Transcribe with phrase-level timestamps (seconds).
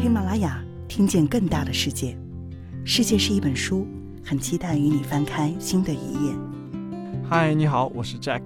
[0.00, 2.16] 喜马拉雅，听见更大的世界。
[2.84, 3.84] 世界是一本书，
[4.24, 6.32] 很期待与你翻开新的一页。
[7.28, 8.42] 嗨，你好，我是 Jack，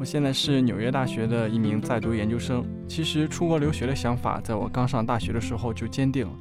[0.00, 2.64] 我现在是纽约大学的一名在读研究生。
[2.88, 6.32] 其实出国留学的想法，在我刚上大学的时候就坚定了。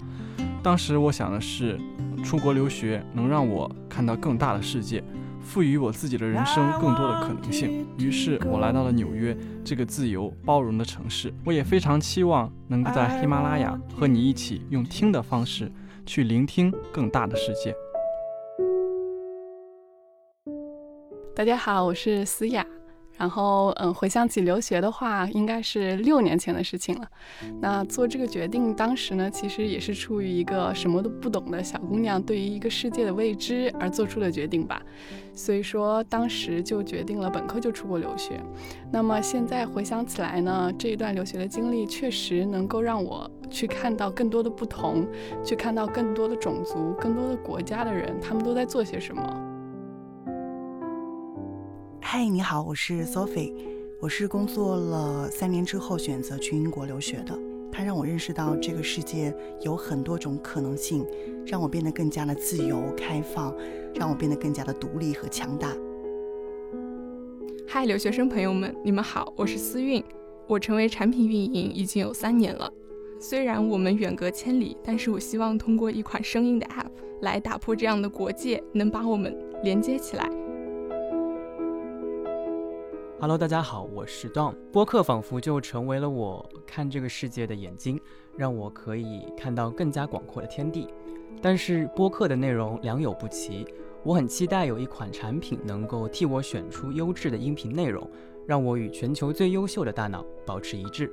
[0.63, 1.79] 当时我想的是，
[2.23, 5.03] 出国留学能让我看到更大的世界。
[5.41, 11.33] 赋予我自己的人生更多的可能性，于是我来到了纽约这个自由包容的城市。
[11.45, 15.71] 我也非常期望能够在喜马拉雅和你一起用听的方式
[16.05, 17.73] 去聆听更大的世界。
[21.35, 22.65] 大家好，我是思雅。
[23.19, 27.07] 然后，嗯，回想起留学的话，应该是六年前的事情了。
[27.59, 34.81] 那做这个决定，当时呢，其实也是出于一个什么都不懂的小姑娘对于一个世界的未知而做出的决定吧。
[35.33, 38.39] 所以说，当时就决定了本科就出国留学。
[38.89, 45.05] 那么现在回想起来呢，这一段留学的经历确实能够让我去看到更多的不同，
[45.43, 49.48] 去看到更多的种族、更多的国家的人，他们都在做些什么。
[52.11, 53.53] 嗨，你好，我是 Sophie，
[53.99, 57.37] 我是工作了三年之后选择去英国留学的。
[57.71, 61.05] 它让我认识到这个世界有很多种可能性，
[61.45, 63.55] 让我变得更加的自由开放，
[63.93, 65.71] 让我变得更加的独立和强大。
[67.67, 70.03] 嗨，留学生朋友们，你们好，我是思韵，
[70.47, 72.73] 我成为产品运营已经有三年了。
[73.19, 76.89] 虽然我们远隔千里，但是我希望通过一款声音的 App
[77.21, 80.27] 来打破这样的国界，能把我们连接起来。
[83.21, 84.55] Hello，大家好，我是 Dom。
[84.71, 87.99] 播客仿佛就成为了我看这个世界的眼睛，
[88.37, 90.87] 让我可以看到更加广阔的天地。
[91.41, 93.67] 但是播客的内容良莠不齐，
[94.03, 98.09] 我很期待有一款产品能够替我选出优质的音频内容，
[98.47, 101.11] 让我与全球最优秀的大脑保持一致。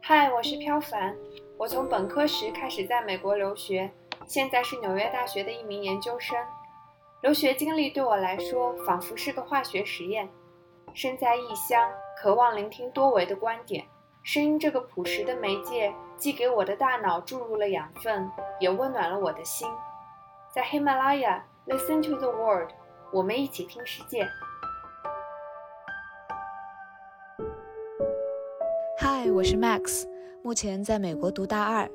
[0.00, 1.14] 嗨，我是飘凡，
[1.56, 3.88] 我从本科时开始在美国留学，
[4.26, 6.36] 现在是纽约大学的一名研究生。
[7.22, 10.26] 留学经历对我来说仿佛是个化学实验。
[10.94, 11.86] 身在异乡，
[12.18, 13.84] 渴望聆听多维的观点。
[14.22, 18.26] 声音这个朴实的媒介，既给我的大脑注入了养分，
[18.58, 19.68] 也温暖了我的心。
[20.54, 22.70] 在喜马拉雅，Listen to the world，
[23.12, 24.26] 我们一起听世界。
[28.98, 30.08] Hi，我是 Max，
[30.42, 31.88] 目前在美国读大二。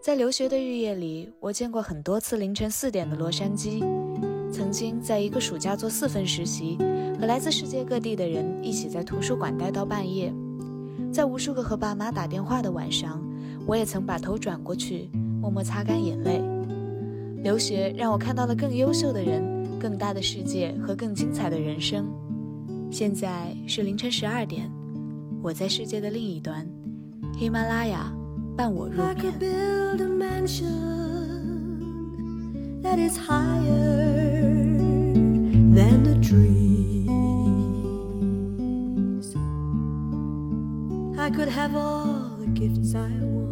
[0.00, 4.07] 在留学的日夜里，我见过很多次凌晨四点的洛杉矶。
[4.50, 6.78] 曾经在一个暑假做四份实习，
[7.20, 10.32] 和来自世界各地的人一起在图书馆待到半夜。
[11.12, 13.22] 在无数个和爸妈打电话的晚上，
[13.66, 15.08] 我也曾把头转过去，
[15.40, 16.42] 默默擦干眼泪。
[17.42, 19.42] 留学让我看到了更优秀的人、
[19.78, 22.06] 更大的世界和更精彩的人生。
[22.90, 24.70] 现在是凌晨十二点，
[25.42, 26.66] 我在世界的另一端，
[27.38, 28.12] 喜马拉雅
[28.56, 29.14] 伴我入眠。
[41.28, 43.47] I could have all the gifts I want.